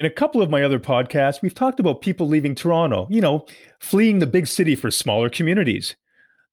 [0.00, 3.46] In a couple of my other podcasts, we've talked about people leaving Toronto, you know,
[3.80, 5.96] fleeing the big city for smaller communities.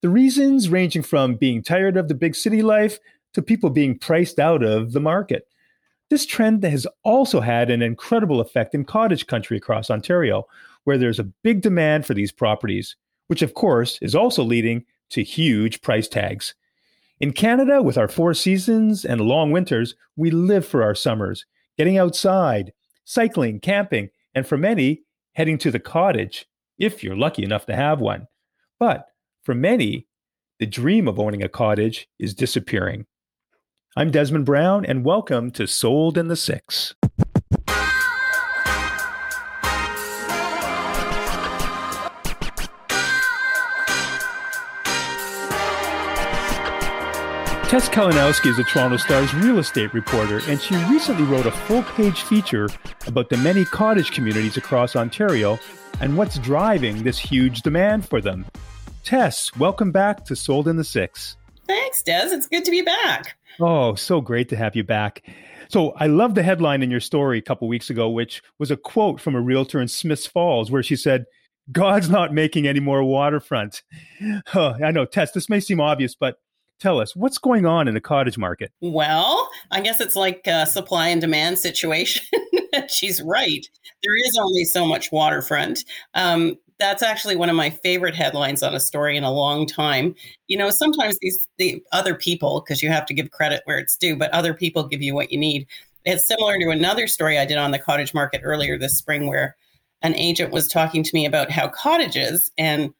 [0.01, 2.97] The reasons ranging from being tired of the big city life
[3.33, 5.47] to people being priced out of the market.
[6.09, 10.47] This trend has also had an incredible effect in cottage country across Ontario,
[10.85, 12.95] where there's a big demand for these properties,
[13.27, 16.55] which of course is also leading to huge price tags.
[17.19, 21.45] In Canada, with our four seasons and long winters, we live for our summers,
[21.77, 22.73] getting outside,
[23.05, 25.03] cycling, camping, and for many,
[25.33, 28.27] heading to the cottage, if you're lucky enough to have one.
[28.79, 29.05] But
[29.43, 30.07] for many,
[30.59, 33.05] the dream of owning a cottage is disappearing.
[33.95, 36.95] I'm Desmond Brown, and welcome to Sold in the Six.
[47.67, 51.81] Tess Kalinowski is a Toronto Star's real estate reporter, and she recently wrote a full
[51.81, 52.69] page feature
[53.07, 55.57] about the many cottage communities across Ontario
[55.99, 58.45] and what's driving this huge demand for them.
[59.03, 61.37] Tess, welcome back to Sold in the Six.
[61.65, 62.27] Thanks, Des.
[62.27, 63.35] It's good to be back.
[63.59, 65.23] Oh, so great to have you back.
[65.67, 68.77] So I love the headline in your story a couple weeks ago, which was a
[68.77, 71.25] quote from a realtor in Smiths Falls, where she said,
[71.71, 73.81] God's not making any more waterfront.
[74.53, 76.37] Oh, I know, Tess, this may seem obvious, but
[76.79, 78.71] Tell us what's going on in the cottage market.
[78.81, 82.25] Well, I guess it's like a supply and demand situation.
[82.89, 83.65] She's right.
[84.03, 85.85] There is only so much waterfront.
[86.13, 90.13] Um, that's actually one of my favorite headlines on a story in a long time.
[90.47, 93.95] You know, sometimes these the other people, because you have to give credit where it's
[93.95, 95.67] due, but other people give you what you need.
[96.03, 99.55] It's similar to another story I did on the cottage market earlier this spring, where
[100.01, 102.93] an agent was talking to me about how cottages and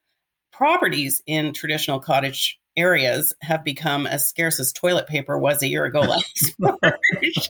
[0.51, 5.85] properties in traditional cottage areas have become as scarce as toilet paper was a year
[5.85, 7.49] ago last March.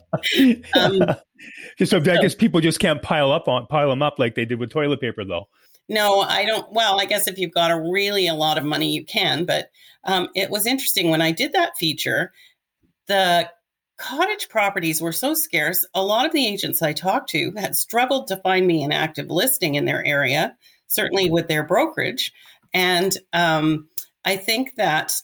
[0.74, 1.02] um,
[1.84, 4.58] so I guess people just can't pile up on pile them up like they did
[4.58, 5.48] with toilet paper, though.
[5.88, 6.70] No, I don't.
[6.72, 9.44] Well, I guess if you've got a really a lot of money, you can.
[9.44, 9.70] But
[10.04, 12.32] um, it was interesting when I did that feature.
[13.06, 13.48] The
[13.98, 15.86] cottage properties were so scarce.
[15.94, 19.30] A lot of the agents I talked to had struggled to find me an active
[19.30, 20.56] listing in their area,
[20.88, 22.32] certainly with their brokerage,
[22.74, 23.88] and um,
[24.26, 25.14] I think that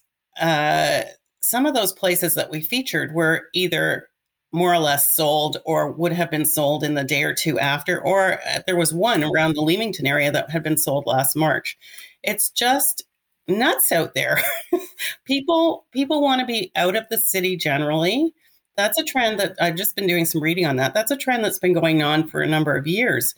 [0.41, 1.03] uh,
[1.41, 4.09] some of those places that we featured were either
[4.53, 8.01] more or less sold or would have been sold in the day or two after,
[8.01, 11.77] or uh, there was one around the Leamington area that had been sold last March.
[12.23, 13.03] It's just
[13.49, 14.41] nuts out there.
[15.25, 18.33] people people want to be out of the city generally.
[18.77, 20.95] That's a trend that I've just been doing some reading on that.
[20.95, 23.34] That's a trend that's been going on for a number of years.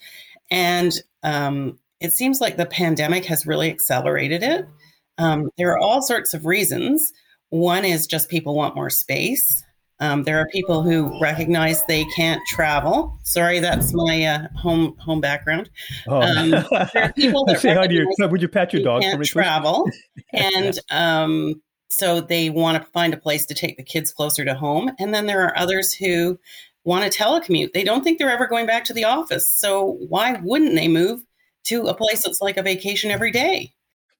[0.51, 0.93] And
[1.23, 4.69] um, it seems like the pandemic has really accelerated it.
[5.19, 7.13] Um, there are all sorts of reasons.
[7.51, 9.65] One is just people want more space.
[10.01, 13.17] Um, there are people who recognize they can't travel.
[13.23, 15.71] Sorry, that's my uh, home home background.
[16.09, 16.21] Oh.
[16.21, 18.07] Um, there are people that say hi to your.
[18.19, 19.03] Would you pat your dog?
[19.03, 19.89] Can't me, travel,
[20.33, 24.55] and um, so they want to find a place to take the kids closer to
[24.55, 24.91] home.
[24.99, 26.39] And then there are others who
[26.85, 27.73] want to telecommute.
[27.73, 29.51] They don't think they're ever going back to the office.
[29.55, 31.23] So why wouldn't they move
[31.65, 33.73] to a place that's like a vacation every day?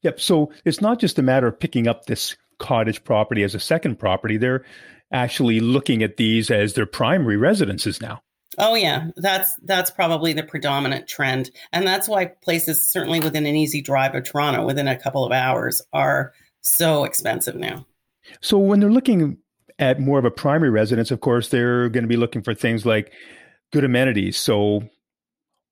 [0.05, 0.21] Yep.
[0.21, 3.99] So it's not just a matter of picking up this cottage property as a second
[3.99, 4.37] property.
[4.37, 4.65] They're
[5.13, 8.21] actually looking at these as their primary residences now.
[8.57, 13.57] Oh yeah, that's that's probably the predominant trend, and that's why places certainly within an
[13.57, 17.85] easy drive of Toronto, within a couple of hours, are so expensive now.
[18.41, 19.39] So when they're looking
[19.81, 22.87] at more of a primary residence, of course, they're going to be looking for things
[22.87, 23.13] like
[23.73, 24.89] good amenities, so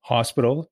[0.00, 0.66] hospitals,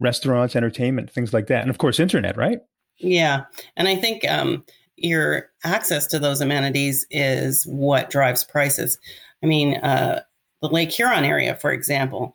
[0.00, 1.62] restaurants, entertainment, things like that.
[1.62, 2.60] And of course, internet, right?
[2.98, 3.44] Yeah.
[3.76, 4.64] And I think um,
[4.96, 8.98] your access to those amenities is what drives prices.
[9.42, 10.22] I mean, uh,
[10.62, 12.34] the Lake Huron area, for example,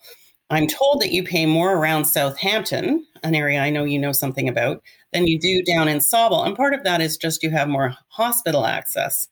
[0.50, 4.50] I'm told that you pay more around Southampton, an area I know you know something
[4.50, 4.84] about,
[5.14, 6.46] than you do down in Sauble.
[6.46, 9.28] And part of that is just you have more hospital access.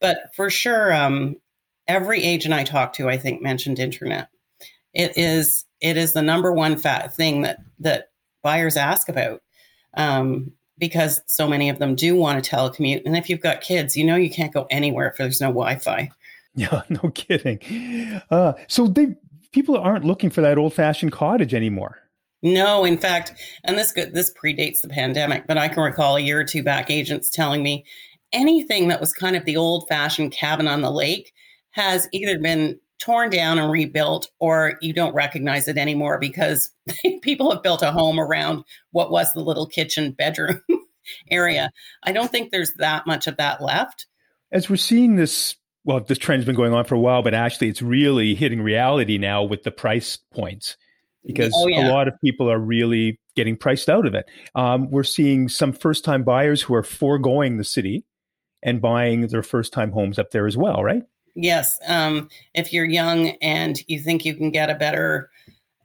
[0.00, 1.36] But for sure, um,
[1.88, 4.28] every agent I talked to, I think, mentioned internet.
[4.94, 8.10] It is it is the number one fat thing that that
[8.42, 9.42] buyers ask about
[9.94, 13.02] um, because so many of them do want to telecommute.
[13.04, 16.10] And if you've got kids, you know you can't go anywhere if there's no Wi-Fi.
[16.54, 17.60] Yeah, no kidding.
[18.30, 19.16] Uh, so they
[19.52, 21.98] people aren't looking for that old-fashioned cottage anymore.
[22.42, 23.32] No, in fact,
[23.64, 26.90] and this this predates the pandemic, but I can recall a year or two back
[26.90, 27.84] agents telling me
[28.32, 31.32] anything that was kind of the old-fashioned cabin on the lake
[31.70, 36.70] has either been torn down and rebuilt, or you don't recognize it anymore because
[37.22, 40.60] people have built a home around what was the little kitchen bedroom
[41.30, 41.70] area.
[42.02, 44.06] I don't think there's that much of that left.
[44.50, 47.68] As we're seeing this well, this trend's been going on for a while, but actually
[47.68, 50.76] it's really hitting reality now with the price points
[51.24, 51.88] because oh, yeah.
[51.88, 54.26] a lot of people are really getting priced out of it.
[54.54, 58.04] Um, we're seeing some first time buyers who are foregoing the city
[58.62, 61.04] and buying their first time homes up there as well, right?
[61.40, 61.78] Yes.
[61.86, 65.30] Um, if you're young and you think you can get a better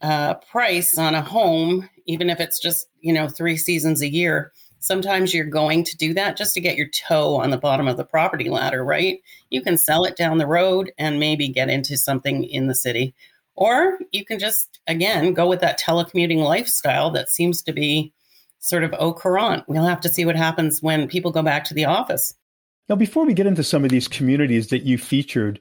[0.02, 4.52] uh, price on a home, even if it's just, you know, three seasons a year,
[4.80, 7.98] sometimes you're going to do that just to get your toe on the bottom of
[7.98, 9.20] the property ladder, right?
[9.52, 13.14] You can sell it down the road and maybe get into something in the city.
[13.54, 18.12] Or you can just, again, go with that telecommuting lifestyle that seems to be
[18.58, 19.66] sort of au courant.
[19.68, 22.34] We'll have to see what happens when people go back to the office.
[22.94, 25.60] Now, before we get into some of these communities that you featured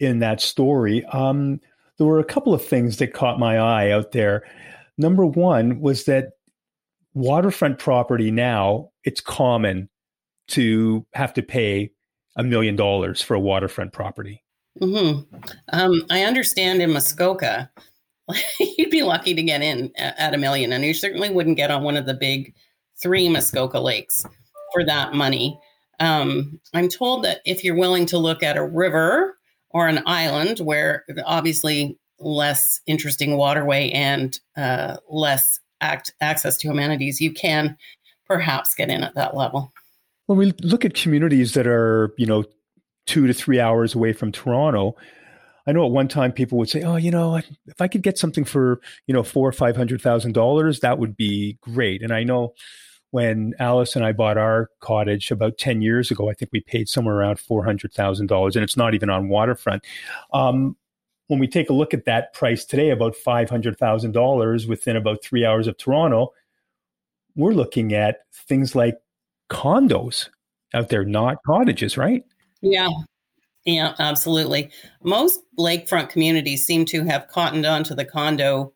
[0.00, 1.60] in that story, um,
[1.98, 4.44] there were a couple of things that caught my eye out there.
[4.96, 6.30] Number one was that
[7.12, 9.90] waterfront property now, it's common
[10.48, 11.90] to have to pay
[12.36, 14.42] a million dollars for a waterfront property.
[14.80, 15.36] Mm-hmm.
[15.74, 17.70] Um, I understand in Muskoka,
[18.78, 21.82] you'd be lucky to get in at a million, and you certainly wouldn't get on
[21.82, 22.54] one of the big
[23.02, 24.24] three Muskoka lakes
[24.72, 25.60] for that money.
[26.02, 29.38] Um, I'm told that if you're willing to look at a river
[29.70, 37.20] or an island where obviously less interesting waterway and uh, less act, access to amenities,
[37.20, 37.76] you can
[38.26, 39.72] perhaps get in at that level.
[40.26, 42.44] When we look at communities that are, you know,
[43.06, 44.96] two to three hours away from Toronto,
[45.68, 48.18] I know at one time people would say, "Oh, you know, if I could get
[48.18, 52.12] something for you know four or five hundred thousand dollars, that would be great." And
[52.12, 52.54] I know
[53.12, 56.88] when Alice and I bought our cottage about 10 years ago, I think we paid
[56.88, 59.84] somewhere around $400,000, and it's not even on waterfront.
[60.32, 60.76] Um,
[61.28, 65.66] when we take a look at that price today, about $500,000 within about three hours
[65.66, 66.32] of Toronto,
[67.36, 68.98] we're looking at things like
[69.50, 70.30] condos
[70.72, 72.24] out there, not cottages, right?
[72.62, 72.88] Yeah.
[73.64, 74.70] Yeah, absolutely.
[75.04, 78.72] Most lakefront communities seem to have cottoned onto the condo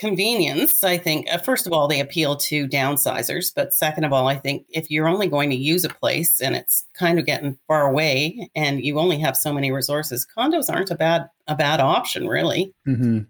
[0.00, 3.52] convenience, I think, uh, first of all, they appeal to downsizers.
[3.54, 6.56] But second of all, I think if you're only going to use a place and
[6.56, 10.90] it's kind of getting far away and you only have so many resources, condos aren't
[10.90, 12.72] a bad a bad option, really.
[12.88, 13.20] Mm-hmm.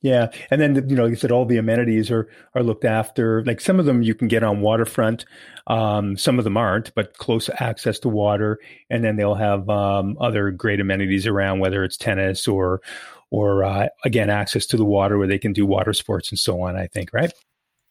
[0.00, 3.42] Yeah, and then you know, like you said all the amenities are are looked after.
[3.44, 5.24] Like some of them you can get on waterfront,
[5.66, 8.60] um, some of them aren't, but close access to water,
[8.90, 12.80] and then they'll have um, other great amenities around, whether it's tennis or
[13.30, 16.62] or uh, again access to the water where they can do water sports and so
[16.62, 16.76] on.
[16.76, 17.32] I think right.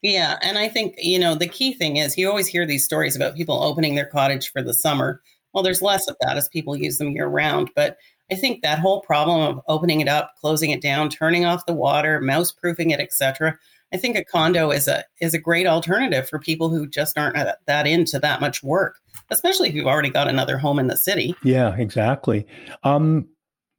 [0.02, 3.16] Yeah, and I think you know the key thing is you always hear these stories
[3.16, 5.22] about people opening their cottage for the summer.
[5.54, 7.98] Well, there's less of that as people use them year round, but
[8.32, 11.74] I think that whole problem of opening it up, closing it down, turning off the
[11.74, 13.58] water, mouse proofing it, etc.
[13.94, 17.38] I think a condo is a is a great alternative for people who just aren't
[17.66, 18.98] that into that much work,
[19.30, 21.36] especially if you've already got another home in the city.
[21.44, 22.46] Yeah, exactly.
[22.84, 23.30] Um,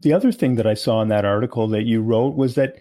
[0.01, 2.77] the other thing that I saw in that article that you wrote was that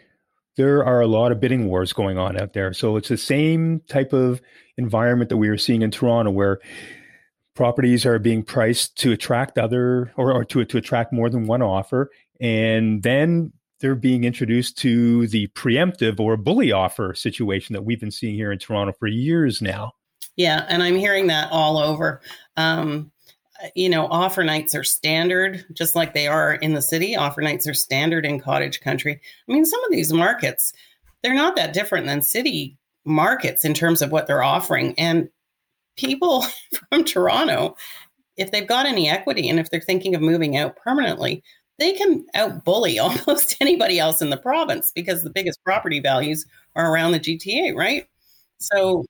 [0.55, 2.73] there are a lot of bidding wars going on out there.
[2.73, 4.41] So it's the same type of
[4.77, 6.59] environment that we are seeing in Toronto, where
[7.55, 11.61] properties are being priced to attract other or, or to to attract more than one
[11.61, 17.99] offer, and then they're being introduced to the preemptive or bully offer situation that we've
[17.99, 19.91] been seeing here in Toronto for years now.
[20.35, 22.21] Yeah, and I'm hearing that all over.
[22.57, 23.11] Um,
[23.63, 27.15] Uh, you know, offer nights are standard, just like they are in the city.
[27.15, 29.19] Offer nights are standard in cottage country.
[29.47, 30.73] I mean, some of these markets,
[31.23, 34.93] they're not that different than city markets in terms of what they're offering.
[34.97, 35.29] And
[35.97, 36.45] people
[36.89, 37.75] from Toronto,
[38.37, 41.43] if they've got any equity and if they're thinking of moving out permanently,
[41.79, 46.45] they can outbully almost anybody else in the province because the biggest property values
[46.75, 48.07] are around the GTA, right?
[48.59, 49.05] So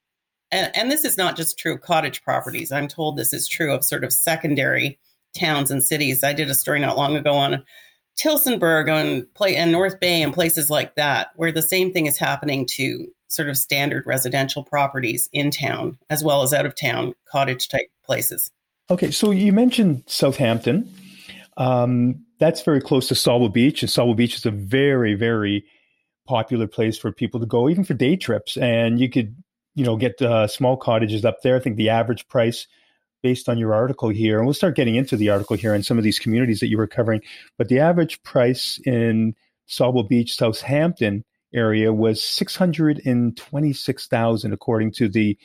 [0.52, 2.72] and, and this is not just true of cottage properties.
[2.72, 5.00] I'm told this is true of sort of secondary
[5.38, 6.24] towns and cities.
[6.24, 7.64] I did a story not long ago on
[8.18, 12.18] Tillsonburg and play and North Bay and places like that, where the same thing is
[12.18, 17.14] happening to sort of standard residential properties in town as well as out of town
[17.30, 18.50] cottage type places.
[18.90, 20.92] Okay, so you mentioned Southampton.
[21.58, 25.66] Um, that's very close to Sauble Beach, and Sauble Beach is a very, very
[26.26, 28.58] popular place for people to go, even for day trips.
[28.58, 29.36] And you could
[29.78, 31.56] you know, get uh, small cottages up there.
[31.56, 32.66] I think the average price
[33.22, 36.00] based on your article here, and we'll start getting into the article here and some
[36.00, 37.22] of these communities that you were covering,
[37.60, 39.36] but the average price in
[39.70, 45.38] Sauble Beach, Southampton area was 626,000 according to the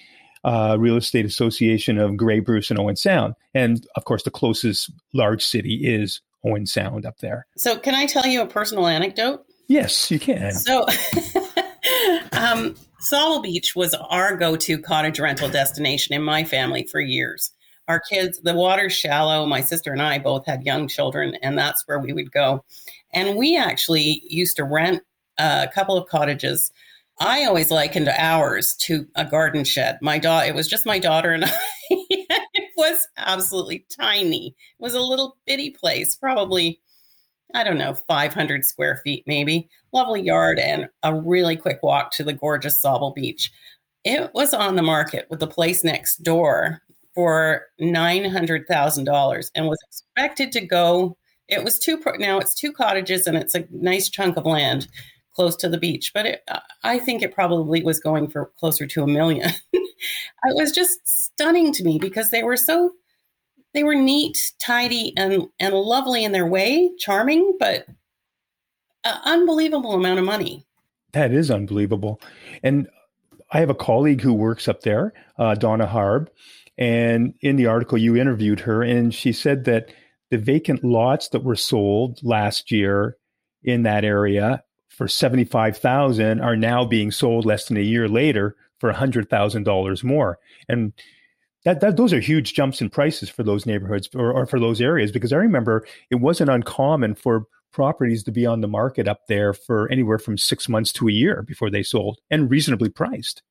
[0.44, 3.34] uh, Real Estate Association of Grey Bruce and Owen Sound.
[3.52, 7.46] And of course, the closest large city is Owen Sound up there.
[7.58, 9.44] So, can I tell you a personal anecdote?
[9.68, 10.52] Yes, you can.
[10.52, 10.86] So,
[12.32, 17.50] um, Sauble Beach was our go to cottage rental destination in my family for years.
[17.88, 19.44] our kids, the water's shallow.
[19.44, 22.64] My sister and I both had young children, and that's where we would go.
[23.12, 25.02] And we actually used to rent
[25.38, 26.70] a couple of cottages.
[27.18, 29.98] I always likened ours to a garden shed.
[30.00, 31.52] My daughter, it was just my daughter and I.
[31.90, 34.48] it was absolutely tiny.
[34.48, 36.80] It was a little bitty place, probably,
[37.54, 39.68] I don't know, 500 square feet maybe.
[39.92, 43.52] Lovely yard and a really quick walk to the gorgeous Sauble Beach.
[44.04, 46.80] It was on the market with the place next door
[47.14, 51.16] for $900,000 and was expected to go.
[51.48, 54.88] It was two, now it's two cottages and it's a nice chunk of land
[55.34, 58.86] close to the beach, but it, uh, I think it probably was going for closer
[58.86, 59.50] to a million.
[59.72, 59.82] it
[60.44, 62.92] was just stunning to me because they were so
[63.74, 67.86] they were neat, tidy, and and lovely in their way, charming, but
[69.04, 70.66] an unbelievable amount of money.
[71.12, 72.20] That is unbelievable,
[72.62, 72.88] and
[73.50, 76.30] I have a colleague who works up there, uh, Donna Harb,
[76.78, 79.92] and in the article you interviewed her, and she said that
[80.30, 83.18] the vacant lots that were sold last year
[83.62, 88.92] in that area for 75,000 are now being sold less than a year later for
[88.92, 90.38] $100,000 more.
[90.68, 90.92] And
[91.64, 94.80] that, that those are huge jumps in prices for those neighborhoods or, or for those
[94.80, 99.26] areas because I remember it wasn't uncommon for properties to be on the market up
[99.28, 103.42] there for anywhere from 6 months to a year before they sold and reasonably priced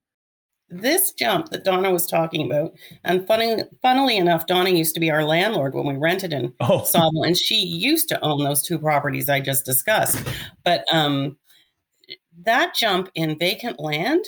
[0.72, 5.12] this jump that Donna was talking about, and funny, funnily enough, Donna used to be
[5.12, 6.80] our landlord when we rented in oh.
[6.86, 10.26] Sauble, and she used to own those two properties I just discussed.
[10.64, 11.38] But um,
[12.44, 14.24] that jump in vacant land,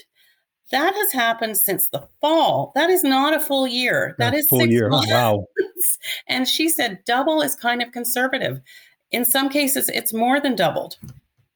[0.74, 2.72] that has happened since the fall.
[2.74, 4.16] That is not a full year.
[4.18, 4.90] That is full six year.
[4.90, 5.12] Months.
[5.12, 5.46] Wow.
[6.28, 8.60] and she said double is kind of conservative.
[9.12, 10.98] In some cases, it's more than doubled,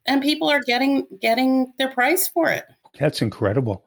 [0.06, 2.66] and people are getting getting their price for it.
[3.00, 3.84] That's incredible.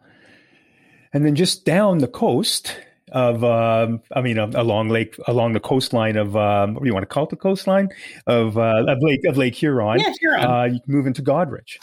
[1.13, 2.77] And then just down the coast
[3.13, 7.03] of, um, I mean, along lake, along the coastline of, um, what do you want
[7.03, 7.31] to call it?
[7.31, 7.89] The coastline
[8.27, 9.99] of, uh, of Lake of Lake Huron.
[9.99, 10.45] Yeah, Huron.
[10.45, 11.79] Uh, you can move into Goderich,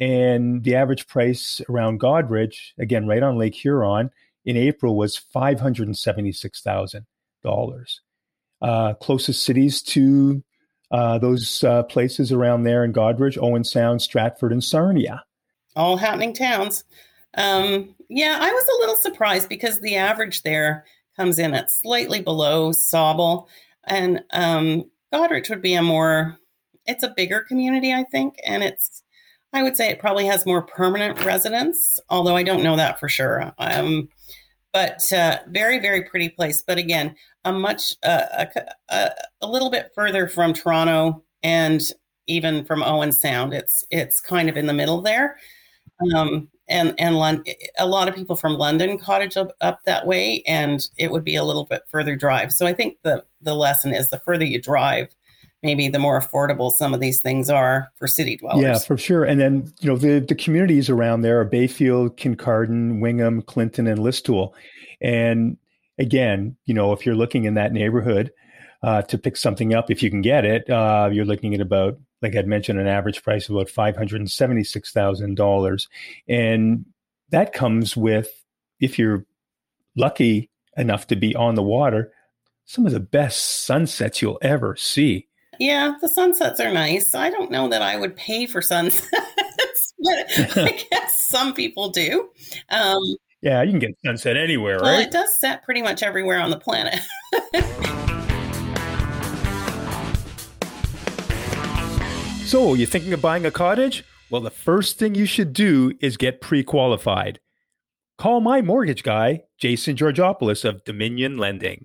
[0.00, 4.10] and the average price around Goderich, again, right on Lake Huron,
[4.44, 7.06] in April was five hundred and seventy six thousand
[7.42, 8.00] dollars.
[8.62, 10.42] Uh, closest cities to
[10.90, 15.22] uh, those uh, places around there in Goderich, Owen Sound, Stratford, and Sarnia.
[15.76, 16.84] All happening towns.
[17.34, 20.84] Um, yeah, I was a little surprised because the average there
[21.16, 23.48] comes in at slightly below Sauble,
[23.84, 26.38] and um, Goderich would be a more.
[26.86, 29.02] It's a bigger community, I think, and it's.
[29.52, 33.08] I would say it probably has more permanent residents, although I don't know that for
[33.08, 33.52] sure.
[33.58, 34.08] Um,
[34.72, 36.62] but uh, very, very pretty place.
[36.62, 38.46] But again, a much uh,
[38.90, 41.80] a, a, little bit further from Toronto and
[42.26, 43.54] even from Owen Sound.
[43.54, 45.38] It's it's kind of in the middle there.
[46.14, 47.16] Um, and and
[47.78, 51.36] a lot of people from London cottage up, up that way, and it would be
[51.36, 52.52] a little bit further drive.
[52.52, 55.08] So I think the the lesson is the further you drive,
[55.62, 58.62] maybe the more affordable some of these things are for city dwellers.
[58.62, 59.24] Yeah, for sure.
[59.24, 63.98] And then you know the the communities around there are Bayfield, Kincardine, Wingham, Clinton, and
[63.98, 64.52] Listowel.
[65.00, 65.56] and
[65.98, 68.32] again, you know, if you're looking in that neighborhood
[68.82, 71.98] uh, to pick something up, if you can get it, uh, you're looking at about
[72.22, 75.88] like I'd mentioned, an average price of about five hundred and seventy six thousand dollars,
[76.28, 76.84] and
[77.30, 78.44] that comes with
[78.80, 79.24] if you're
[79.96, 82.12] lucky enough to be on the water,
[82.64, 85.27] some of the best sunsets you'll ever see.
[85.58, 87.14] Yeah, the sunsets are nice.
[87.14, 89.08] I don't know that I would pay for sunsets,
[89.98, 92.28] but I guess some people do.
[92.70, 93.02] Um,
[93.42, 95.06] yeah, you can get sunset anywhere, well, right?
[95.06, 97.00] It does set pretty much everywhere on the planet.
[102.48, 104.04] So, you're thinking of buying a cottage?
[104.30, 107.40] Well, the first thing you should do is get pre qualified.
[108.16, 111.84] Call my mortgage guy, Jason Georgopoulos of Dominion Lending.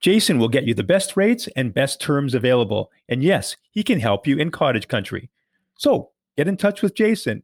[0.00, 2.90] Jason will get you the best rates and best terms available.
[3.08, 5.30] And yes, he can help you in cottage country.
[5.78, 7.42] So, get in touch with Jason.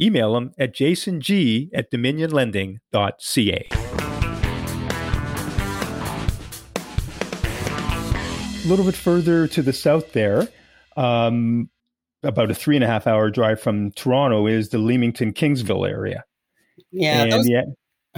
[0.00, 3.68] Email him at jasong at dominionlending.ca.
[8.64, 10.46] A little bit further to the south there,
[10.96, 11.68] um,
[12.22, 16.24] about a three and a half hour drive from Toronto is the Leamington Kingsville area.
[16.92, 17.62] Yeah, those, yeah.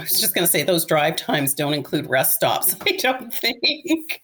[0.00, 2.74] I was just going to say those drive times don't include rest stops.
[2.86, 4.22] I don't think.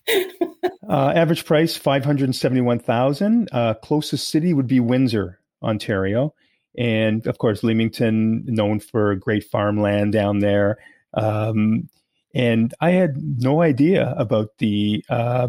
[0.88, 3.50] uh, average price five hundred seventy one thousand.
[3.52, 6.34] Uh, closest city would be Windsor, Ontario,
[6.78, 10.78] and of course Leamington, known for great farmland down there.
[11.12, 11.90] Um,
[12.34, 15.48] and I had no idea about the uh,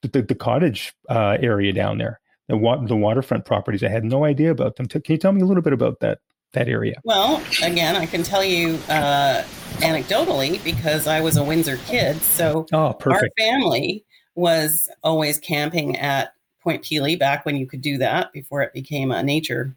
[0.00, 3.82] the, the, cottage uh, area down there the, wa- the waterfront properties.
[3.82, 4.86] I had no idea about them.
[4.86, 6.18] Can you tell me a little bit about that?
[6.52, 7.00] That area?
[7.04, 9.44] Well, again, I can tell you uh,
[9.78, 12.20] anecdotally because I was a Windsor kid.
[12.22, 13.22] So oh, perfect.
[13.38, 14.04] our family
[14.34, 19.10] was always camping at Point Pelee back when you could do that before it became
[19.10, 19.76] a nature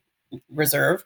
[0.50, 1.04] reserve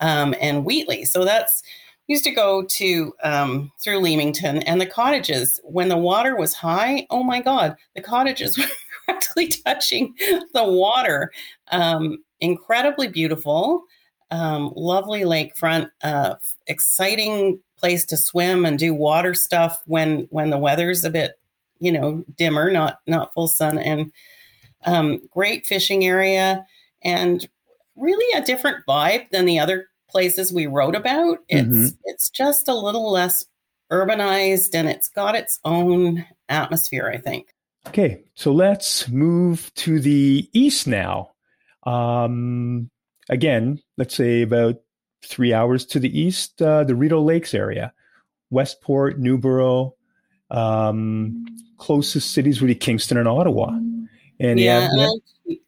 [0.00, 1.04] um, and Wheatley.
[1.04, 1.62] So that's
[2.10, 7.06] used to go to um, through Leamington and the cottages when the water was high.
[7.08, 8.64] Oh my God, the cottages were
[9.04, 10.14] practically touching
[10.52, 11.30] the water.
[11.70, 13.84] Um, incredibly beautiful,
[14.30, 20.58] um, lovely lakefront, uh, exciting place to swim and do water stuff when when the
[20.58, 21.32] weather's a bit,
[21.80, 24.12] you know, dimmer, not not full sun, and
[24.84, 26.64] um, great fishing area
[27.02, 27.48] and
[27.96, 31.38] really a different vibe than the other places we wrote about.
[31.48, 31.96] It's mm-hmm.
[32.04, 33.44] it's just a little less
[33.90, 37.48] urbanized and it's got its own atmosphere, I think.
[37.88, 41.30] Okay, so let's move to the east now.
[41.84, 42.90] Um,
[43.30, 44.76] again, let's say about
[45.24, 47.92] three hours to the east, uh, the Rideau Lakes area,
[48.50, 49.92] Westport, Newboro,
[50.50, 51.46] um,
[51.78, 53.70] closest cities would be Kingston and Ottawa.
[54.38, 55.10] And yeah, yeah,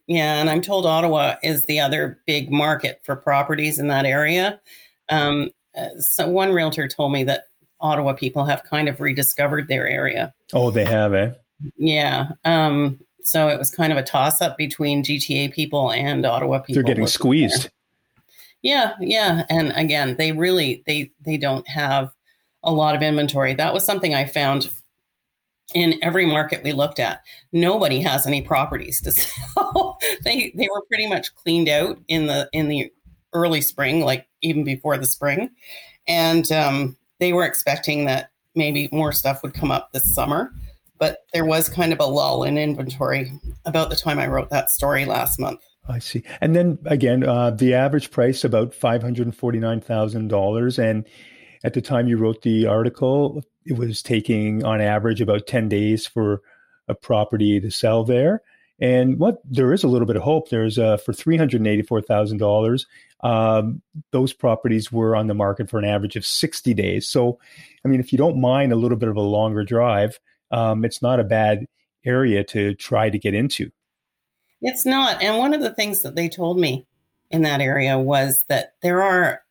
[0.07, 4.61] yeah, and I'm told Ottawa is the other big market for properties in that area.
[5.09, 7.45] Um, uh, so one realtor told me that
[7.81, 10.35] Ottawa people have kind of rediscovered their area.
[10.53, 11.33] Oh, they have, eh?
[11.77, 12.31] Yeah.
[12.45, 16.75] Um, so it was kind of a toss up between GTA people and Ottawa people.
[16.75, 17.65] They're getting squeezed.
[17.65, 17.71] There.
[18.63, 22.13] Yeah, yeah, and again, they really they they don't have
[22.63, 23.55] a lot of inventory.
[23.55, 24.71] That was something I found
[25.75, 29.99] in every market we looked at, nobody has any properties to sell.
[30.25, 32.93] they they were pretty much cleaned out in the in the
[33.33, 35.51] early spring, like even before the spring,
[36.07, 40.53] and um, they were expecting that maybe more stuff would come up this summer.
[41.03, 43.33] But there was kind of a lull in inventory
[43.65, 45.61] about the time I wrote that story last month.
[45.89, 46.23] I see.
[46.41, 50.79] And then again, uh, the average price about five hundred and forty nine thousand dollars,
[50.79, 51.05] and
[51.65, 56.07] at the time you wrote the article, it was taking on average about 10 days
[56.07, 56.41] for
[56.87, 58.41] a property to sell there.
[58.81, 60.51] And what there is a little bit of hope.
[60.51, 62.87] There's uh, for three hundred eighty-four thousand um, dollars.
[64.13, 67.09] Those properties were on the market for an average of sixty days.
[67.09, 67.41] So,
[67.85, 70.21] I mean, if you don't mind a little bit of a longer drive,
[70.53, 71.67] um, it's not a bad
[72.05, 73.71] area to try to get into.
[74.61, 75.23] It's not.
[75.23, 76.87] And one of the things that they told me
[77.31, 79.43] in that area was that there are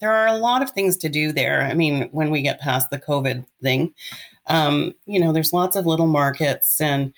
[0.00, 1.62] there are a lot of things to do there.
[1.62, 3.94] I mean, when we get past the COVID thing,
[4.48, 7.12] um, you know, there's lots of little markets and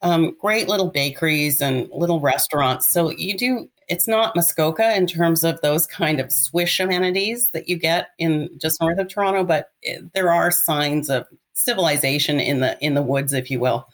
[0.00, 2.88] um, great little bakeries and little restaurants.
[2.88, 3.68] So you do.
[3.88, 8.48] It's not Muskoka in terms of those kind of swish amenities that you get in
[8.56, 13.02] just north of Toronto, but it, there are signs of civilization in the in the
[13.02, 13.88] woods, if you will,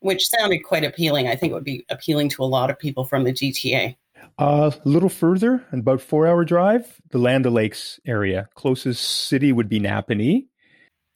[0.00, 1.28] which sounded quite appealing.
[1.28, 3.96] I think it would be appealing to a lot of people from the GTA.
[4.38, 8.48] Uh, a little further, about four hour drive, the Land Lakes area.
[8.54, 10.46] Closest city would be Napanee.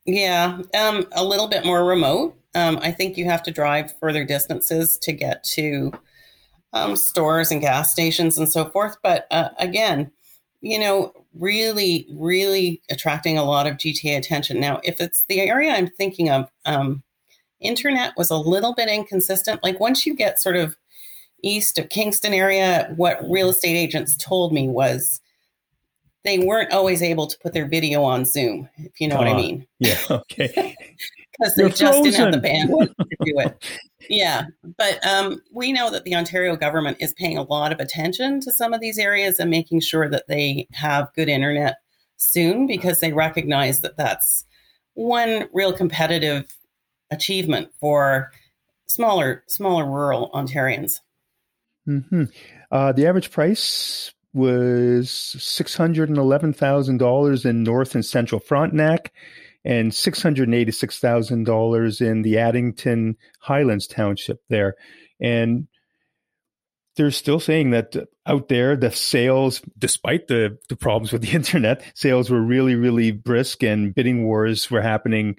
[0.04, 2.36] Yeah, um, a little bit more remote.
[2.54, 5.92] Um, I think you have to drive further distances to get to
[6.72, 8.96] um, stores and gas stations and so forth.
[9.02, 10.10] But uh, again,
[10.60, 14.60] you know, really, really attracting a lot of GTA attention.
[14.60, 17.02] Now, if it's the area I'm thinking of, um,
[17.60, 19.62] internet was a little bit inconsistent.
[19.62, 20.76] Like once you get sort of
[21.42, 25.20] east of Kingston area, what real estate agents told me was
[26.26, 29.28] they weren't always able to put their video on Zoom, if you know uh, what
[29.28, 29.66] I mean.
[29.78, 30.74] Yeah, okay.
[31.38, 32.02] Because they just frozen.
[32.02, 33.64] didn't have the bandwidth to do it.
[34.08, 34.44] Yeah,
[34.78, 38.52] but um, we know that the Ontario government is paying a lot of attention to
[38.52, 41.78] some of these areas and making sure that they have good internet
[42.16, 44.44] soon because they recognize that that's
[44.94, 46.56] one real competitive
[47.10, 48.30] achievement for
[48.86, 51.00] smaller smaller rural Ontarians.
[51.88, 52.24] Mm-hmm.
[52.70, 58.40] Uh, the average price was six hundred and eleven thousand dollars in North and Central
[58.40, 59.12] Frontenac,
[59.64, 64.76] and six hundred eighty six thousand dollars in the Addington Highlands Township there,
[65.20, 65.66] and
[66.96, 67.96] they're still saying that
[68.26, 73.10] out there the sales despite the the problems with the internet sales were really really
[73.10, 75.36] brisk and bidding wars were happening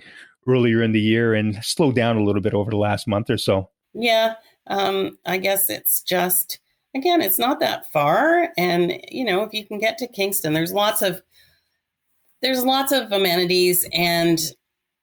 [0.48, 3.38] earlier in the year and slowed down a little bit over the last month or
[3.38, 3.70] so.
[3.94, 4.36] Yeah
[4.68, 6.60] um, I guess it's just
[6.98, 10.74] again, it's not that far, and you know, if you can get to Kingston, there's
[10.74, 11.22] lots of
[12.42, 14.40] there's lots of amenities, and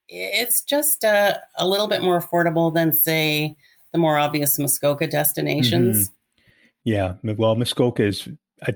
[0.09, 3.57] it's just uh, a little bit more affordable than say
[3.93, 6.09] the more obvious Muskoka destinations.
[6.09, 6.15] Mm-hmm.
[6.85, 8.29] Yeah, well, Muskoka is
[8.63, 8.75] I,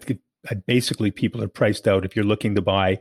[0.51, 2.99] I basically people are priced out if you're looking to buy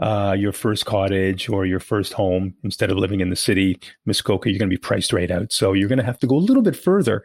[0.00, 4.50] uh, your first cottage or your first home instead of living in the city, Muskoka,
[4.50, 5.52] you're going to be priced right out.
[5.52, 7.22] So you're going to have to go a little bit further.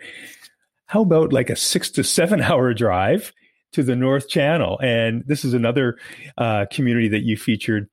[0.87, 3.33] How about like a six to seven hour drive
[3.73, 4.79] to the North Channel.
[4.81, 5.97] And this is another
[6.37, 7.89] uh, community that you featured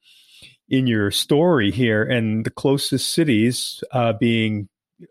[0.68, 4.68] in your story here, and the closest cities uh, being,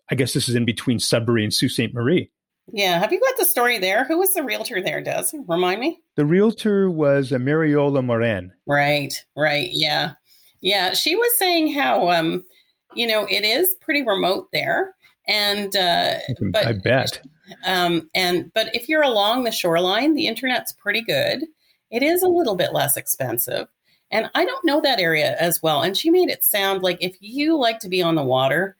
[0.09, 1.93] I guess this is in between Sudbury and Sault Ste.
[1.93, 2.31] Marie.
[2.71, 2.97] Yeah.
[2.97, 4.05] Have you got the story there?
[4.05, 5.25] Who was the realtor there, Des?
[5.47, 5.99] Remind me.
[6.15, 8.51] The realtor was uh, Mariola Moran.
[8.65, 9.69] Right, right.
[9.71, 10.13] Yeah.
[10.61, 10.93] Yeah.
[10.93, 12.43] She was saying how, um,
[12.95, 14.95] you know, it is pretty remote there.
[15.27, 16.15] And, uh,
[16.51, 17.21] but I bet.
[17.65, 21.43] Um, and, but if you're along the shoreline, the internet's pretty good.
[21.91, 23.67] It is a little bit less expensive.
[24.11, 25.81] And I don't know that area as well.
[25.81, 28.75] And she made it sound like if you like to be on the water,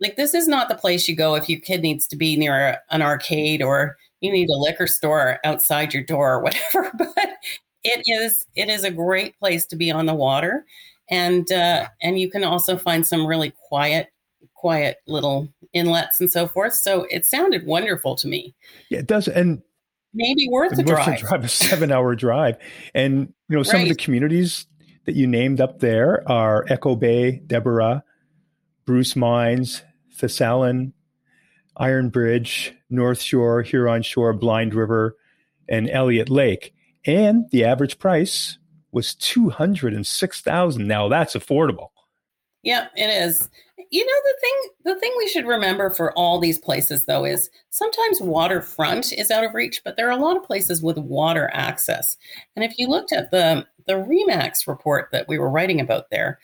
[0.00, 2.78] like this is not the place you go if your kid needs to be near
[2.90, 6.90] an arcade or you need a liquor store outside your door or whatever.
[6.96, 7.36] But
[7.84, 10.64] it is it is a great place to be on the water,
[11.10, 14.11] and uh, and you can also find some really quiet
[14.62, 16.72] quiet little inlets and so forth.
[16.72, 18.54] So it sounded wonderful to me.
[18.90, 19.60] Yeah, it does, and
[20.14, 21.18] maybe worth a drive.
[21.18, 21.44] drive.
[21.44, 22.56] A seven-hour drive,
[22.94, 23.90] and you know some right.
[23.90, 24.66] of the communities
[25.04, 28.04] that you named up there are Echo Bay, Desbarats,
[28.86, 29.82] Bruce Mines,
[30.16, 30.92] Thessalon,
[31.76, 35.16] Iron Bridge, North Shore, Huron Shore, Blind River,
[35.68, 36.72] and Elliott Lake.
[37.04, 38.58] And the average price
[38.92, 40.86] was 206,000.
[40.86, 41.88] Now that's affordable.
[42.62, 43.48] Yeah, it is.
[43.90, 47.50] You know the thing the thing we should remember for all these places though is
[47.70, 51.50] sometimes waterfront is out of reach, but there are a lot of places with water
[51.52, 52.16] access.
[52.56, 56.38] And if you looked at the the Remax report that we were writing about there,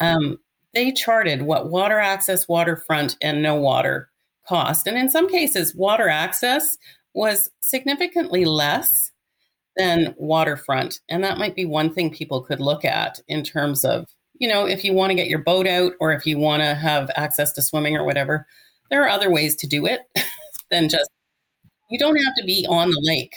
[0.00, 0.38] um,
[0.74, 4.10] they charted what water access, waterfront, and no water
[4.48, 4.86] cost.
[4.86, 6.76] And in some cases, water access
[7.14, 9.12] was significantly less
[9.76, 11.00] than waterfront.
[11.08, 14.06] And that might be one thing people could look at in terms of,
[14.40, 16.74] you know, if you want to get your boat out or if you want to
[16.74, 18.46] have access to swimming or whatever,
[18.90, 20.00] there are other ways to do it
[20.70, 21.08] than just,
[21.90, 23.34] you don't have to be on the lake.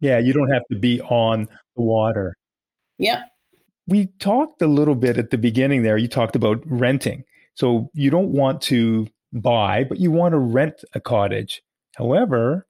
[0.00, 2.36] Yeah, you don't have to be on the water.
[2.98, 3.20] Yep.
[3.88, 5.96] We talked a little bit at the beginning there.
[5.96, 7.24] You talked about renting.
[7.54, 11.62] So you don't want to buy, but you want to rent a cottage.
[11.96, 12.66] However,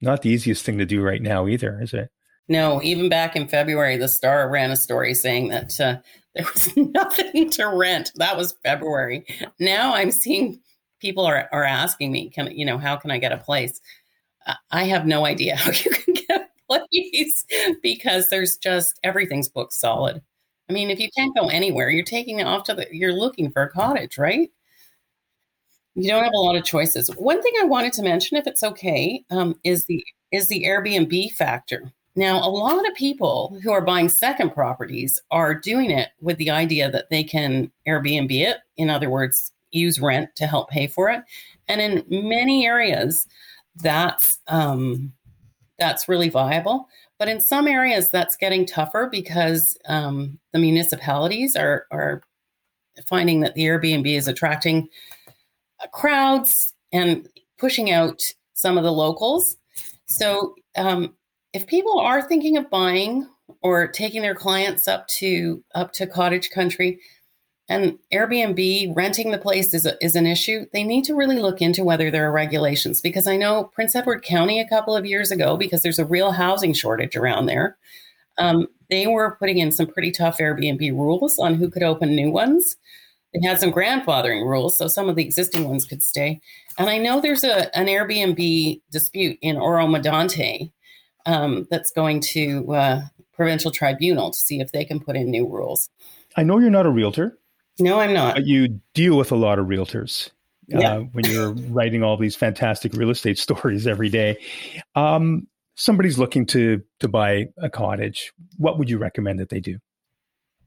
[0.00, 2.10] not the easiest thing to do right now either, is it?
[2.48, 5.96] No, even back in February, the Star ran a story saying that uh,
[6.34, 8.12] there was nothing to rent.
[8.16, 9.24] That was February.
[9.58, 10.60] Now I'm seeing
[11.00, 13.80] people are, are asking me, can you know, how can I get a place?
[14.70, 17.46] I have no idea how you can get a place
[17.82, 20.22] because there's just everything's booked solid.
[20.68, 23.50] I mean, if you can't go anywhere, you're taking it off to the, you're looking
[23.50, 24.50] for a cottage, right?
[25.94, 27.08] You don't have a lot of choices.
[27.16, 31.32] One thing I wanted to mention, if it's okay, um, is the is the Airbnb
[31.32, 31.92] factor.
[32.16, 36.50] Now, a lot of people who are buying second properties are doing it with the
[36.50, 38.58] idea that they can Airbnb it.
[38.76, 41.22] In other words, use rent to help pay for it.
[41.66, 43.26] And in many areas,
[43.76, 45.12] that's um,
[45.78, 46.88] that's really viable.
[47.18, 52.22] But in some areas, that's getting tougher because um, the municipalities are, are
[53.06, 54.88] finding that the Airbnb is attracting
[55.82, 58.22] uh, crowds and pushing out
[58.54, 59.56] some of the locals.
[60.06, 61.14] So, um,
[61.54, 63.26] if people are thinking of buying
[63.62, 66.98] or taking their clients up to up to cottage country,
[67.68, 71.62] and Airbnb renting the place is, a, is an issue, they need to really look
[71.62, 73.00] into whether there are regulations.
[73.00, 76.32] Because I know Prince Edward County a couple of years ago, because there's a real
[76.32, 77.78] housing shortage around there,
[78.36, 82.30] um, they were putting in some pretty tough Airbnb rules on who could open new
[82.30, 82.76] ones.
[83.32, 86.40] They had some grandfathering rules, so some of the existing ones could stay.
[86.78, 90.70] And I know there's a, an Airbnb dispute in Oro-Medonte
[91.26, 95.48] um, that's going to uh, provincial tribunal to see if they can put in new
[95.48, 95.88] rules.
[96.36, 97.38] I know you're not a realtor.
[97.78, 98.36] No, I'm not.
[98.36, 100.30] But you deal with a lot of realtors.
[100.72, 100.94] Uh, yeah.
[100.94, 104.38] Uh, when you're writing all these fantastic real estate stories every day.
[104.94, 108.32] Um, somebody's looking to to buy a cottage.
[108.56, 109.78] What would you recommend that they do?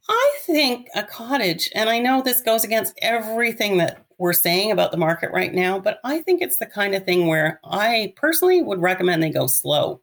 [0.09, 4.91] I think a cottage, and I know this goes against everything that we're saying about
[4.91, 8.61] the market right now, but I think it's the kind of thing where I personally
[8.61, 10.01] would recommend they go slow.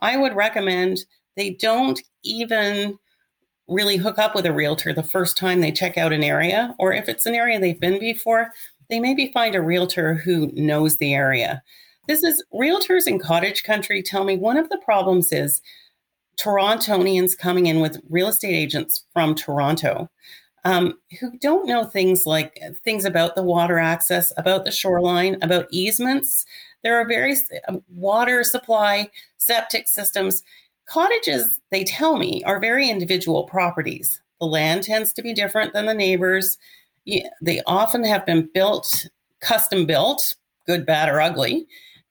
[0.00, 1.04] I would recommend
[1.36, 2.98] they don't even
[3.68, 6.92] really hook up with a realtor the first time they check out an area, or
[6.92, 8.50] if it's an area they've been before,
[8.88, 11.62] they maybe find a realtor who knows the area.
[12.06, 15.60] This is realtors in cottage country tell me one of the problems is
[16.40, 20.08] Torontonians coming in with real estate agents from Toronto
[20.66, 25.68] um, who don't know things like things about the water access, about the shoreline, about
[25.70, 26.44] easements.
[26.86, 30.42] There are various uh, water supply, septic systems
[30.86, 34.20] Cottages, they tell me, are very individual properties.
[34.40, 36.58] The land tends to be different than the neighbors.
[37.42, 39.06] They often have been built,
[39.40, 40.22] custom built,
[40.66, 41.66] good, bad, or ugly.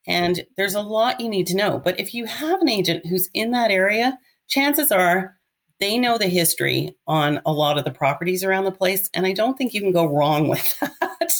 [0.06, 1.80] And there's a lot you need to know.
[1.82, 5.36] But if you have an agent who's in that area, chances are
[5.80, 9.10] they know the history on a lot of the properties around the place.
[9.14, 11.32] And I don't think you can go wrong with that.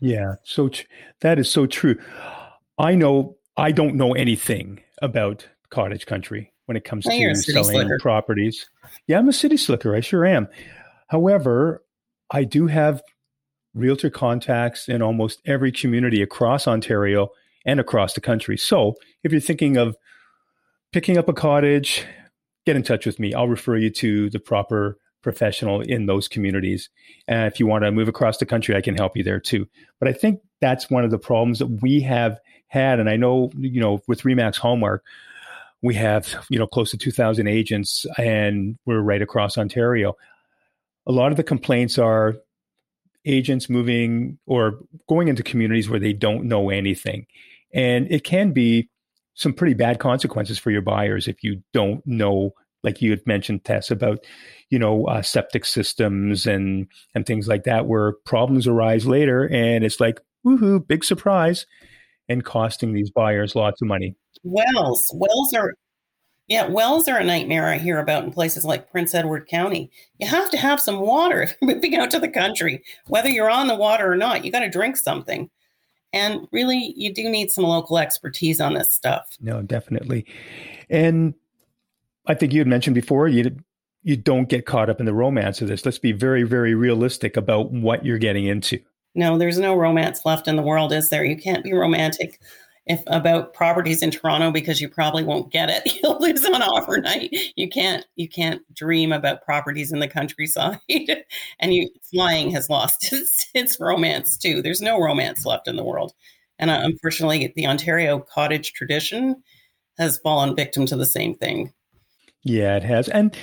[0.00, 0.34] Yeah.
[0.44, 0.84] So tr-
[1.20, 1.98] that is so true.
[2.80, 7.98] I know, I don't know anything about cottage country when it comes to selling slicker.
[7.98, 8.68] properties.
[9.06, 9.94] Yeah, I'm a city slicker.
[9.94, 10.48] I sure am.
[11.08, 11.84] However,
[12.30, 13.02] I do have
[13.74, 17.28] realtor contacts in almost every community across Ontario
[17.66, 18.56] and across the country.
[18.56, 19.96] So if you're thinking of
[20.92, 22.06] picking up a cottage,
[22.64, 23.34] get in touch with me.
[23.34, 26.88] I'll refer you to the proper professional in those communities.
[27.28, 29.66] And if you want to move across the country, I can help you there too.
[29.98, 32.38] But I think that's one of the problems that we have
[32.70, 33.00] had.
[33.00, 35.04] And I know, you know, with Remax Hallmark,
[35.82, 40.14] we have, you know, close to 2,000 agents and we're right across Ontario.
[41.06, 42.36] A lot of the complaints are
[43.26, 44.78] agents moving or
[45.08, 47.26] going into communities where they don't know anything.
[47.74, 48.88] And it can be
[49.34, 52.52] some pretty bad consequences for your buyers if you don't know,
[52.82, 54.24] like you had mentioned, Tess, about
[54.70, 59.84] you know uh, septic systems and and things like that, where problems arise later, and
[59.84, 61.66] it's like woohoo, big surprise,
[62.30, 64.14] and costing these buyers lots of money.
[64.42, 65.74] Wells, wells are
[66.46, 69.88] yeah, wells are a nightmare I hear about in places like Prince Edward County.
[70.18, 72.82] You have to have some water if you're moving out to the country.
[73.06, 75.48] Whether you're on the water or not, you got to drink something.
[76.12, 79.36] And really, you do need some local expertise on this stuff.
[79.40, 80.26] No, definitely.
[80.88, 81.34] And
[82.26, 83.56] I think you had mentioned before, you
[84.02, 85.84] you don't get caught up in the romance of this.
[85.84, 88.80] Let's be very, very realistic about what you're getting into.
[89.14, 91.24] No, there's no romance left in the world, is there?
[91.24, 92.40] You can't be romantic
[92.86, 95.94] if about properties in Toronto because you probably won't get it.
[96.02, 97.30] You'll lose on offer night.
[97.56, 100.78] You can't you can't dream about properties in the countryside.
[101.60, 104.62] and you flying has lost its, its romance too.
[104.62, 106.12] There's no romance left in the world.
[106.58, 109.42] And uh, unfortunately, the Ontario cottage tradition
[109.98, 111.72] has fallen victim to the same thing.
[112.42, 113.08] Yeah, it has.
[113.08, 113.36] And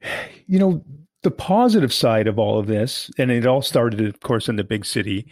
[0.46, 0.84] you know,
[1.24, 4.64] the positive side of all of this, and it all started, of course, in the
[4.64, 5.26] big city,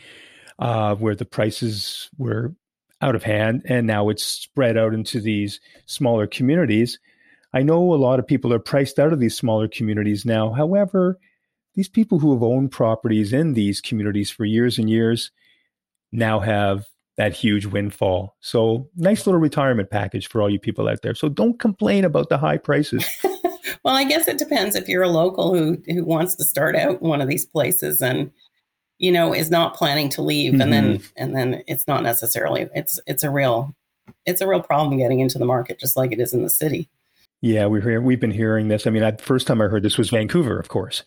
[0.59, 2.55] uh, where the prices were
[3.03, 7.01] out of hand and now it's spread out into these smaller communities.
[7.53, 10.53] I know a lot of people are priced out of these smaller communities now.
[10.53, 11.19] However,
[11.75, 15.33] these people who have owned properties in these communities for years and years
[16.13, 18.37] now have that huge windfall.
[18.41, 21.15] So, nice little retirement package for all you people out there.
[21.15, 23.05] So, don't complain about the high prices.
[23.85, 27.01] well, I guess it depends if you're a local who who wants to start out
[27.01, 28.31] in one of these places and
[29.03, 30.63] you know is not planning to leave mm-hmm.
[30.63, 31.07] and then mm-hmm.
[31.17, 33.75] and then it's not necessarily it's it's a real
[34.25, 36.89] it's a real problem getting into the market just like it is in the city
[37.43, 40.11] yeah we're we've been hearing this i mean the first time i heard this was
[40.11, 41.03] vancouver of course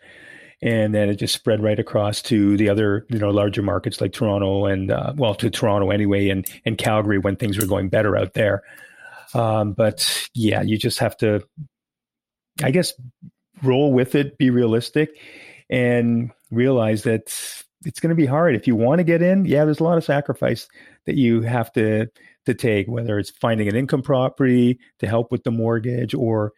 [0.61, 4.11] and then it just spread right across to the other you know larger markets like
[4.11, 8.17] toronto and uh, well to toronto anyway and and calgary when things were going better
[8.17, 8.61] out there
[9.33, 11.41] um, but yeah you just have to
[12.63, 12.93] i guess
[13.63, 15.09] roll with it be realistic
[15.69, 17.31] and realize that
[17.85, 19.45] it's going to be hard if you want to get in.
[19.45, 20.67] Yeah, there's a lot of sacrifice
[21.05, 22.07] that you have to
[22.45, 26.53] to take, whether it's finding an income property to help with the mortgage or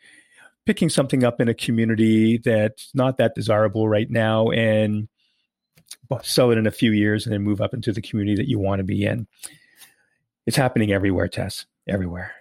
[0.65, 5.07] picking something up in a community that's not that desirable right now and
[6.23, 8.59] sell it in a few years and then move up into the community that you
[8.59, 9.27] want to be in.
[10.45, 12.33] It's happening everywhere, Tess, everywhere.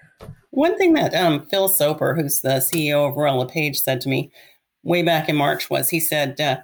[0.56, 4.30] One thing that um, Phil Soper, who's the CEO of Royal LePage, said to me
[4.82, 6.56] way back in March was he said, uh,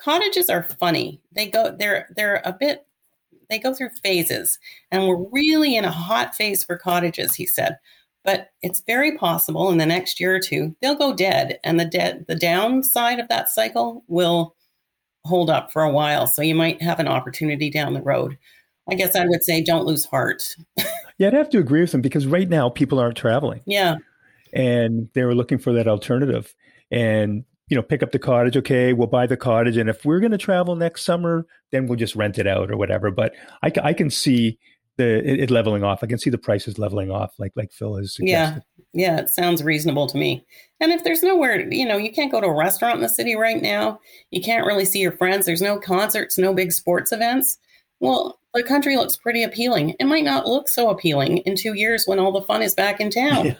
[0.00, 1.20] cottages are funny.
[1.30, 2.86] They go they're they're a bit
[3.50, 4.58] they go through phases
[4.90, 7.76] and we're really in a hot phase for cottages, he said.
[8.24, 11.84] But it's very possible in the next year or two they'll go dead and the
[11.84, 14.56] dead the downside of that cycle will
[15.26, 16.26] hold up for a while.
[16.26, 18.38] So you might have an opportunity down the road.
[18.90, 20.56] I guess I would say don't lose heart.
[21.18, 23.60] yeah, I'd have to agree with them because right now people aren't traveling.
[23.66, 23.96] Yeah.
[24.52, 26.54] And they were looking for that alternative.
[26.90, 28.56] And you know, pick up the cottage.
[28.56, 31.98] Okay, we'll buy the cottage, and if we're going to travel next summer, then we'll
[31.98, 33.10] just rent it out or whatever.
[33.10, 34.58] But I, I can see
[34.96, 36.00] the it, it, leveling off.
[36.02, 38.62] I can see the prices leveling off, like like Phil has suggested.
[38.92, 40.44] Yeah, yeah, it sounds reasonable to me.
[40.80, 43.34] And if there's nowhere, you know, you can't go to a restaurant in the city
[43.34, 43.98] right now.
[44.30, 45.46] You can't really see your friends.
[45.46, 47.58] There's no concerts, no big sports events.
[48.04, 49.96] Well, the country looks pretty appealing.
[49.98, 53.00] It might not look so appealing in two years when all the fun is back
[53.00, 53.56] in town.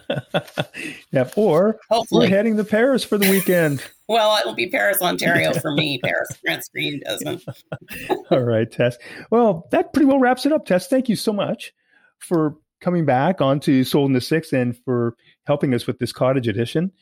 [1.11, 2.27] yeah, or Hopefully.
[2.27, 3.83] we're heading to Paris for the weekend.
[4.09, 5.99] well, it'll be Paris, Ontario for me.
[5.99, 7.43] Paris, France Green doesn't.
[8.31, 8.97] all right, Tess.
[9.31, 10.87] Well, that pretty well wraps it up, Tess.
[10.87, 11.73] Thank you so much
[12.19, 16.47] for coming back onto Sold in the Six and for helping us with this cottage
[16.47, 16.93] edition.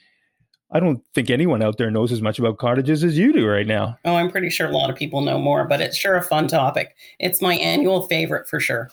[0.75, 3.67] I don't think anyone out there knows as much about cottages as you do right
[3.67, 3.99] now.
[4.07, 6.49] Oh, I'm pretty sure a lot of people know more, but it's sure a fun
[6.49, 6.97] topic.
[7.19, 8.91] It's my annual favorite for sure.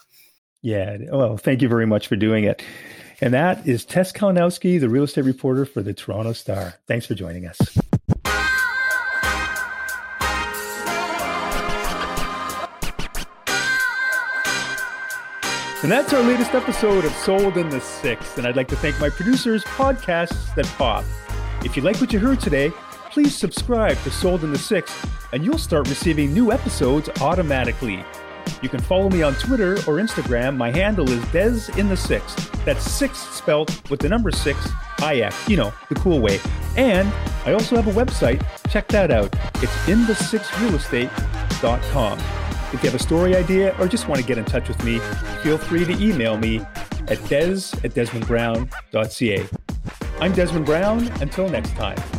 [0.61, 0.97] Yeah.
[1.09, 2.61] Well, thank you very much for doing it.
[3.21, 6.75] And that is Tess Kalinowski, the real estate reporter for the Toronto Star.
[6.85, 7.59] Thanks for joining us.
[15.81, 18.37] And that's our latest episode of Sold in the Sixth.
[18.37, 21.05] And I'd like to thank my producers, Podcasts That Pop.
[21.63, 22.71] If you like what you heard today,
[23.11, 28.01] please subscribe to Sold in the Sixth, and you'll start receiving new episodes automatically.
[28.61, 30.55] You can follow me on Twitter or Instagram.
[30.55, 32.49] My handle is Des in the Sixth.
[32.63, 34.69] That's six spelled with the number six,
[35.03, 36.39] IX, you know, the cool way.
[36.77, 37.11] And
[37.45, 38.41] I also have a website.
[38.69, 39.35] Check that out.
[39.55, 42.19] It's in-the-sixrealestate.com.
[42.71, 44.99] If you have a story idea or just want to get in touch with me,
[45.43, 46.61] feel free to email me
[47.07, 49.58] at des at desmondbrown.ca.
[50.21, 51.07] I'm Desmond Brown.
[51.21, 52.18] Until next time.